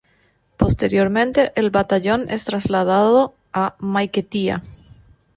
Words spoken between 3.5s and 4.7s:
a Maiquetía.